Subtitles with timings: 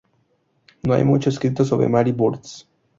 [0.81, 2.67] No hay mucho escrito sobre Mary Burns.